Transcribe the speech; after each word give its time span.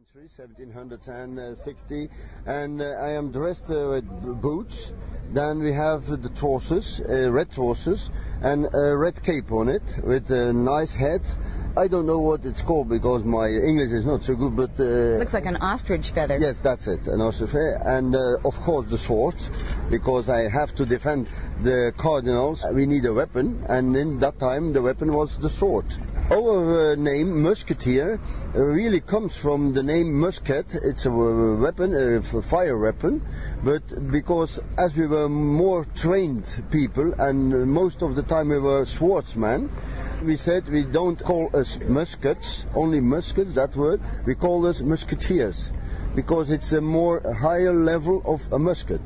century, 0.00 0.28
1760, 0.72 2.08
and 2.46 2.80
uh, 2.80 2.84
I 2.84 3.10
am 3.10 3.30
dressed 3.30 3.70
uh, 3.70 3.88
with 3.90 4.08
b- 4.24 4.32
boots. 4.32 4.94
Then 5.32 5.60
we 5.60 5.72
have 5.72 6.06
the 6.06 6.30
trousers, 6.30 7.00
uh, 7.00 7.30
red 7.30 7.50
trousers, 7.50 8.10
and 8.40 8.66
a 8.74 8.96
red 8.96 9.22
cape 9.22 9.52
on 9.52 9.68
it 9.68 9.82
with 10.02 10.30
a 10.30 10.54
nice 10.54 10.94
hat. 10.94 11.20
I 11.76 11.86
don't 11.86 12.06
know 12.06 12.18
what 12.18 12.46
it's 12.46 12.62
called 12.62 12.88
because 12.88 13.24
my 13.24 13.48
English 13.48 13.90
is 13.90 14.06
not 14.06 14.24
so 14.24 14.34
good, 14.36 14.56
but 14.56 14.70
uh, 14.80 15.18
Looks 15.18 15.34
like 15.34 15.46
an 15.46 15.56
ostrich 15.58 16.10
feather. 16.12 16.38
Yes, 16.38 16.60
that's 16.60 16.86
it. 16.86 17.06
And 17.06 17.20
also, 17.20 17.46
and 17.46 18.16
uh, 18.16 18.38
of 18.44 18.58
course 18.62 18.86
the 18.86 18.98
sword, 18.98 19.36
because 19.90 20.30
I 20.30 20.48
have 20.48 20.74
to 20.76 20.86
defend 20.86 21.28
the 21.62 21.92
cardinals. 21.98 22.64
We 22.72 22.86
need 22.86 23.04
a 23.04 23.12
weapon, 23.12 23.64
and 23.68 23.94
in 23.96 24.18
that 24.20 24.38
time 24.38 24.72
the 24.72 24.80
weapon 24.80 25.12
was 25.12 25.38
the 25.38 25.50
sword. 25.50 25.84
Our 26.32 26.92
uh, 26.92 26.94
name 26.94 27.42
Musketeer 27.42 28.20
uh, 28.54 28.60
really 28.60 29.00
comes 29.00 29.36
from 29.36 29.72
the 29.72 29.82
name 29.82 30.12
musket. 30.12 30.76
It's 30.76 31.04
a 31.04 31.10
uh, 31.10 31.56
weapon, 31.56 31.92
a 31.92 32.22
fire 32.42 32.78
weapon, 32.78 33.20
but 33.64 33.82
because 34.12 34.60
as 34.78 34.96
we 34.96 35.08
were 35.08 35.28
more 35.28 35.84
trained 35.96 36.44
people, 36.70 37.12
and 37.18 37.52
uh, 37.52 37.56
most 37.66 38.02
of 38.02 38.14
the 38.14 38.22
time 38.22 38.50
we 38.50 38.60
were 38.60 38.84
swordsmen, 38.84 39.72
we 40.22 40.36
said 40.36 40.68
we 40.68 40.84
don't 40.84 41.18
call 41.18 41.50
us 41.52 41.80
muskets, 41.88 42.64
only 42.76 43.00
muskets, 43.00 43.56
that 43.56 43.74
word. 43.74 44.00
We 44.24 44.36
call 44.36 44.66
us 44.66 44.82
musketeers 44.82 45.72
because 46.14 46.52
it's 46.52 46.70
a 46.70 46.80
more 46.80 47.22
higher 47.40 47.74
level 47.74 48.22
of 48.24 48.40
a 48.52 48.58
musket. 48.58 49.02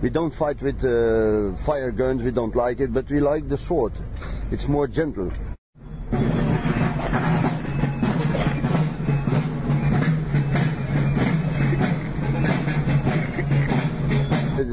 We 0.00 0.08
don't 0.08 0.32
fight 0.32 0.62
with 0.62 0.82
uh, 0.82 1.54
fire 1.66 1.90
guns, 1.90 2.22
we 2.22 2.30
don't 2.30 2.56
like 2.56 2.80
it, 2.80 2.94
but 2.94 3.10
we 3.10 3.20
like 3.20 3.50
the 3.50 3.58
sword. 3.58 3.92
It's 4.50 4.68
more 4.68 4.88
gentle. 4.88 5.30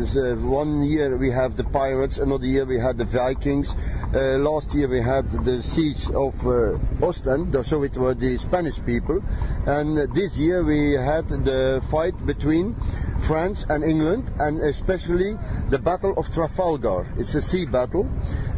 Is, 0.09 0.17
uh, 0.17 0.35
one 0.41 0.83
year 0.83 1.17
we 1.17 1.29
have 1.29 1.55
the 1.55 1.63
pirates, 1.63 2.17
another 2.17 2.45
year 2.45 2.65
we 2.65 2.79
had 2.79 2.97
the 2.97 3.05
Vikings. 3.05 3.75
Uh, 4.13 4.37
last 4.37 4.73
year 4.73 4.87
we 4.87 5.01
had 5.01 5.29
the 5.45 5.61
siege 5.61 6.09
of 6.11 6.35
uh, 6.47 6.77
Ostend, 7.01 7.55
so 7.65 7.83
it 7.83 7.95
were 7.97 8.13
the 8.13 8.37
Spanish 8.37 8.83
people. 8.85 9.21
And 9.65 9.97
this 10.13 10.37
year 10.37 10.63
we 10.63 10.93
had 10.93 11.27
the 11.29 11.83
fight 11.91 12.25
between 12.25 12.75
France 13.21 13.65
and 13.69 13.83
England, 13.83 14.31
and 14.39 14.59
especially 14.61 15.37
the 15.69 15.79
Battle 15.79 16.13
of 16.17 16.33
Trafalgar. 16.33 17.07
It's 17.17 17.35
a 17.35 17.41
sea 17.41 17.65
battle. 17.65 18.09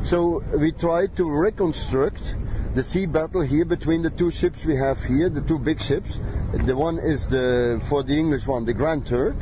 So 0.03 0.43
we 0.57 0.71
tried 0.71 1.15
to 1.17 1.29
reconstruct 1.29 2.35
the 2.73 2.83
sea 2.83 3.05
battle 3.05 3.41
here 3.41 3.65
between 3.65 4.01
the 4.01 4.09
two 4.09 4.31
ships 4.31 4.63
we 4.63 4.77
have 4.77 5.03
here, 5.03 5.29
the 5.29 5.41
two 5.41 5.59
big 5.59 5.81
ships. 5.81 6.19
The 6.53 6.75
one 6.75 6.99
is 6.99 7.27
the 7.27 7.81
for 7.89 8.03
the 8.03 8.17
English 8.17 8.47
one, 8.47 8.63
the 8.63 8.73
Grand 8.73 9.05
Turk, 9.05 9.35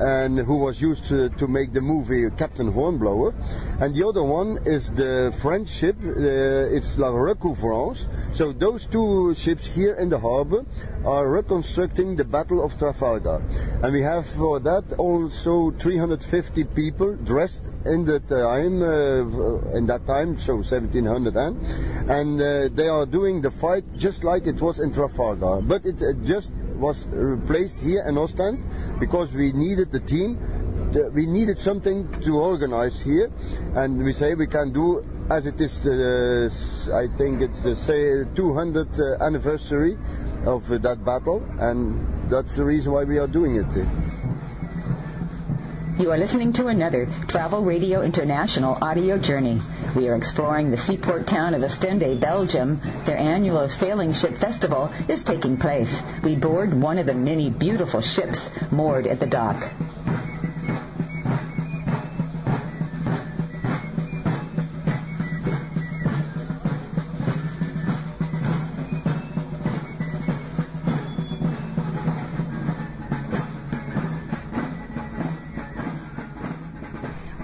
and 0.00 0.38
who 0.38 0.56
was 0.56 0.80
used 0.80 1.04
to, 1.06 1.28
to 1.30 1.46
make 1.46 1.72
the 1.72 1.80
movie 1.80 2.28
Captain 2.36 2.72
Hornblower, 2.72 3.34
and 3.80 3.94
the 3.94 4.06
other 4.06 4.24
one 4.24 4.58
is 4.64 4.92
the 4.92 5.34
French 5.40 5.68
ship. 5.68 5.96
Uh, 6.02 6.76
it's 6.76 6.98
La 6.98 7.10
Recouvrance. 7.10 8.06
So 8.34 8.52
those 8.52 8.86
two 8.86 9.34
ships 9.34 9.66
here 9.66 9.94
in 9.94 10.08
the 10.08 10.18
harbor 10.18 10.64
are 11.04 11.28
reconstructing 11.28 12.16
the 12.16 12.24
Battle 12.24 12.64
of 12.64 12.76
Trafalgar, 12.78 13.42
and 13.82 13.92
we 13.92 14.02
have 14.02 14.26
for 14.26 14.60
that 14.60 14.92
also 14.98 15.70
350 15.72 16.64
people 16.64 17.16
dressed 17.16 17.66
in 17.84 18.04
the 18.04 18.20
time 18.20 18.82
uh, 18.82 19.76
in 19.76 19.86
that 19.86 20.06
time, 20.06 20.38
so 20.38 20.56
1700 20.56 21.36
and 21.36 21.56
and 22.10 22.40
uh, 22.40 22.68
they 22.74 22.88
are 22.88 23.06
doing 23.06 23.40
the 23.40 23.50
fight 23.50 23.84
just 23.96 24.24
like 24.24 24.46
it 24.46 24.60
was 24.60 24.80
in 24.80 24.92
Trafalgar, 24.92 25.60
but 25.62 25.84
it 25.84 26.02
uh, 26.02 26.12
just 26.24 26.52
was 26.80 27.06
replaced 27.08 27.80
here 27.80 28.02
in 28.08 28.16
Ostend 28.16 28.64
because 28.98 29.32
we 29.32 29.52
needed 29.52 29.92
the 29.92 30.00
team. 30.00 30.38
We 31.14 31.26
needed 31.26 31.56
something 31.58 32.10
to 32.22 32.38
organize 32.38 33.00
here, 33.00 33.30
and 33.76 34.02
we 34.02 34.12
say 34.12 34.34
we 34.34 34.48
can 34.48 34.72
do 34.72 35.04
as 35.30 35.46
it 35.46 35.60
is. 35.60 35.86
Uh, 35.86 36.50
I 36.92 37.06
think 37.16 37.42
it's 37.42 37.62
the 37.62 37.76
say 37.76 38.24
200 38.34 38.98
uh, 38.98 39.24
anniversary 39.24 39.96
of 40.44 40.70
uh, 40.72 40.78
that 40.78 41.04
battle, 41.04 41.44
and 41.60 42.28
that's 42.28 42.56
the 42.56 42.64
reason 42.64 42.92
why 42.92 43.04
we 43.04 43.18
are 43.18 43.28
doing 43.28 43.56
it. 43.56 44.09
You 46.00 46.10
are 46.12 46.16
listening 46.16 46.54
to 46.54 46.68
another 46.68 47.06
Travel 47.28 47.62
Radio 47.62 48.00
International 48.00 48.78
audio 48.80 49.18
journey. 49.18 49.60
We 49.94 50.08
are 50.08 50.14
exploring 50.16 50.70
the 50.70 50.78
seaport 50.78 51.26
town 51.26 51.52
of 51.52 51.60
Ostende, 51.60 52.18
Belgium. 52.18 52.80
Their 53.04 53.18
annual 53.18 53.68
sailing 53.68 54.14
ship 54.14 54.34
festival 54.34 54.90
is 55.08 55.22
taking 55.22 55.58
place. 55.58 56.02
We 56.22 56.36
board 56.36 56.72
one 56.72 56.96
of 56.96 57.04
the 57.04 57.12
many 57.12 57.50
beautiful 57.50 58.00
ships 58.00 58.50
moored 58.72 59.06
at 59.06 59.20
the 59.20 59.26
dock. 59.26 59.70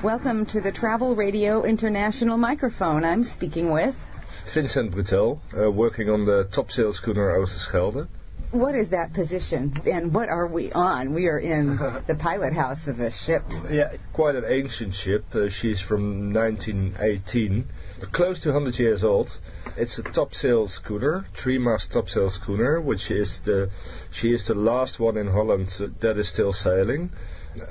Welcome 0.07 0.47
to 0.47 0.61
the 0.61 0.71
Travel 0.71 1.17
Radio 1.17 1.65
International 1.65 2.37
microphone. 2.37 3.05
I'm 3.05 3.25
speaking 3.25 3.73
with. 3.73 4.07
Vincent 4.45 4.93
Brutel, 4.93 5.41
uh, 5.59 5.69
working 5.69 6.09
on 6.09 6.23
the 6.23 6.45
topsail 6.45 6.93
schooner 6.93 7.37
Oosterschelde. 7.37 8.07
What 8.53 8.77
is 8.77 8.91
that 8.91 9.13
position 9.15 9.75
and 9.85 10.15
what 10.15 10.29
are 10.29 10.47
we 10.47 10.71
on? 10.71 11.13
We 11.13 11.27
are 11.27 11.41
in 11.41 11.77
the 12.07 12.15
pilot 12.17 12.53
house 12.53 12.87
of 12.87 13.01
a 13.01 13.11
ship. 13.11 13.43
Yeah, 13.69 13.95
quite 14.13 14.37
an 14.37 14.45
ancient 14.47 14.95
ship. 14.95 15.25
Uh, 15.35 15.49
she's 15.49 15.81
from 15.81 16.33
1918, 16.33 17.67
close 18.13 18.39
to 18.39 18.53
100 18.53 18.79
years 18.79 19.03
old. 19.03 19.41
It's 19.77 19.99
a 19.99 20.05
topsail 20.05 20.69
schooner, 20.69 21.27
three-mast 21.35 21.91
topsail 21.91 22.31
schooner, 22.31 22.81
which 22.81 23.11
is 23.11 23.41
the 23.41 23.71
she 24.13 24.33
is 24.33 24.47
the 24.47 24.55
last 24.55 25.01
one 25.01 25.17
in 25.17 25.33
Holland 25.33 25.67
that 25.99 26.17
is 26.17 26.29
still 26.29 26.53
sailing. 26.53 27.11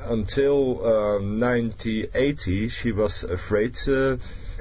Until 0.05 0.85
um, 0.85 1.39
1980, 1.39 2.67
she 2.69 2.91
was 2.91 3.23
afraid. 3.23 3.77
Uh, 3.87 4.17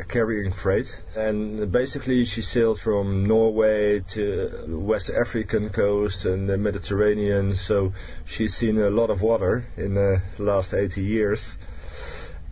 carrying 0.08 0.52
freight. 0.52 1.02
And 1.16 1.70
basically 1.70 2.24
she 2.24 2.42
sailed 2.42 2.80
from 2.80 3.24
Norway 3.24 4.00
to 4.00 4.64
West 4.68 5.10
African 5.10 5.70
coast 5.70 6.24
and 6.24 6.48
the 6.48 6.56
Mediterranean. 6.58 7.54
So 7.54 7.92
she's 8.24 8.54
seen 8.54 8.78
a 8.78 8.90
lot 8.90 9.10
of 9.10 9.22
water 9.22 9.66
in 9.76 9.94
the 9.94 10.22
last 10.38 10.74
80 10.74 11.02
years. 11.02 11.58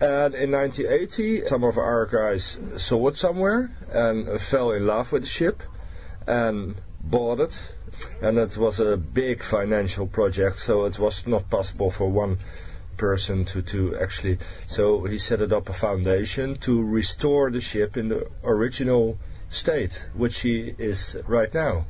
And 0.01 0.35
in 0.35 0.53
1980 0.53 1.47
some 1.47 1.65
of 1.65 1.79
our 1.79 2.07
guys 2.07 2.59
saw 2.77 3.09
it 3.09 3.17
somewhere 3.17 3.71
and 3.91 4.41
fell 4.41 4.71
in 4.71 4.87
love 4.87 5.13
with 5.13 5.23
the 5.23 5.29
ship. 5.29 5.63
And 6.27 6.77
bought 7.03 7.41
it 7.41 7.75
and 8.21 8.39
it 8.39 8.57
was 8.57 8.81
a 8.81 8.97
big 8.97 9.43
financial 9.43 10.07
project 10.07 10.59
so 10.59 10.85
it 10.85 10.99
was 10.99 11.27
not 11.27 11.49
possible 11.51 11.91
for 11.91 12.09
one 12.09 12.39
person 12.97 13.45
to, 13.45 13.63
to 13.63 13.97
actually 13.97 14.39
so 14.69 15.05
he 15.05 15.19
set 15.19 15.41
it 15.41 15.53
up 15.53 15.69
a 15.69 15.73
foundation 15.73 16.57
to 16.57 16.83
restore 16.83 17.51
the 17.51 17.61
ship 17.61 17.97
in 17.97 18.09
the 18.09 18.27
original 18.45 19.19
state 19.53 20.09
which 20.15 20.41
he 20.41 20.75
is 20.79 21.17
right 21.29 21.53
now. 21.53 21.85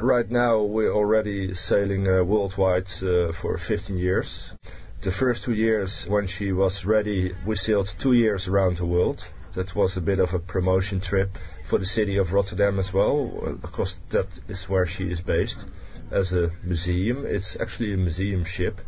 Right 0.00 0.30
now 0.30 0.62
we're 0.62 0.92
already 0.92 1.54
sailing 1.54 2.08
uh, 2.08 2.22
worldwide 2.22 2.88
uh, 3.02 3.32
for 3.32 3.58
15 3.58 3.98
years. 3.98 4.54
The 5.02 5.10
first 5.10 5.42
two 5.42 5.54
years 5.54 6.08
when 6.08 6.26
she 6.28 6.52
was 6.52 6.86
ready 6.86 7.34
we 7.44 7.56
sailed 7.56 7.92
two 7.98 8.12
years 8.12 8.46
around 8.46 8.76
the 8.76 8.86
world 8.86 9.28
that 9.54 9.74
was 9.74 9.96
a 9.96 10.00
bit 10.00 10.18
of 10.18 10.34
a 10.34 10.38
promotion 10.38 11.00
trip 11.00 11.38
for 11.64 11.78
the 11.78 11.84
city 11.84 12.16
of 12.16 12.32
Rotterdam 12.32 12.78
as 12.78 12.92
well 12.92 13.58
Of 13.62 13.72
course, 13.72 14.00
that 14.10 14.40
is 14.48 14.68
where 14.68 14.86
she 14.86 15.10
is 15.10 15.20
based 15.20 15.68
as 16.10 16.32
a 16.32 16.50
museum 16.62 17.24
it's 17.26 17.56
actually 17.60 17.92
a 17.92 17.96
museum 17.96 18.44
ship 18.44 18.80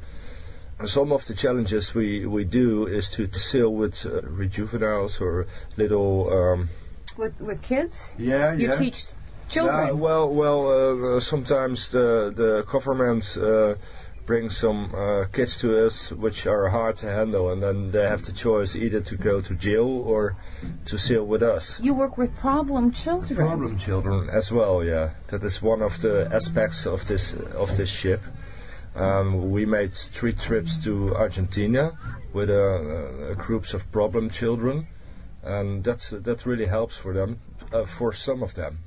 some 0.84 1.12
of 1.12 1.24
the 1.26 1.34
challenges 1.34 1.94
we, 1.94 2.26
we 2.26 2.44
do 2.44 2.86
is 2.86 3.08
to, 3.10 3.26
to 3.26 3.38
sail 3.38 3.72
with 3.72 4.04
uh, 4.06 4.22
rejuveniles 4.22 5.20
or 5.20 5.46
little. 5.76 6.32
Um, 6.32 6.68
With, 7.16 7.40
with 7.40 7.62
kids? 7.62 8.14
yeah, 8.18 8.54
You 8.54 8.72
teach 8.72 9.12
children. 9.48 9.86
Yeah, 9.86 9.92
well, 9.92 10.28
well, 10.28 11.16
uh, 11.16 11.20
sometimes 11.20 11.90
the 11.90 12.32
the 12.34 12.64
government 12.64 13.36
uh, 13.40 13.76
brings 14.26 14.56
some 14.56 14.94
uh, 14.94 15.24
kids 15.32 15.58
to 15.58 15.86
us 15.86 16.10
which 16.10 16.46
are 16.46 16.68
hard 16.68 16.96
to 16.96 17.06
handle, 17.06 17.50
and 17.50 17.62
then 17.62 17.90
they 17.90 18.02
have 18.02 18.24
the 18.24 18.32
choice 18.32 18.74
either 18.74 19.00
to 19.00 19.16
go 19.16 19.40
to 19.40 19.54
jail 19.54 19.86
or 19.86 20.36
to 20.86 20.98
sail 20.98 21.24
with 21.24 21.42
us. 21.42 21.80
you 21.80 21.94
work 21.94 22.16
with 22.16 22.34
problem 22.36 22.90
children. 22.90 23.36
Problem 23.36 23.78
children 23.78 24.28
as 24.30 24.50
well, 24.50 24.82
yeah. 24.84 25.10
That 25.28 25.44
is 25.44 25.62
one 25.62 25.82
of 25.82 26.00
the 26.00 26.28
aspects 26.32 26.86
of 26.86 27.06
this 27.06 27.34
of 27.34 27.76
this 27.76 27.90
ship. 27.90 28.22
Um, 28.94 29.50
we 29.50 29.66
made 29.66 29.92
three 29.92 30.32
trips 30.32 30.78
to 30.84 31.14
Argentina 31.16 31.92
with 32.32 32.48
uh, 32.48 32.54
uh, 32.54 33.34
groups 33.34 33.74
of 33.74 33.90
problem 33.90 34.30
children, 34.30 34.86
and 35.42 35.84
that's 35.84 36.10
that 36.10 36.46
really 36.46 36.66
helps 36.66 36.96
for 36.96 37.12
them, 37.12 37.40
uh, 37.72 37.84
for 37.84 38.12
some 38.12 38.42
of 38.42 38.54
them, 38.54 38.78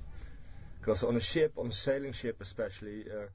because 0.80 1.04
on 1.04 1.16
a 1.16 1.20
ship, 1.22 1.52
on 1.58 1.68
a 1.68 1.72
sailing 1.72 2.14
ship 2.14 2.38
especially. 2.42 3.04
Uh, 3.04 3.28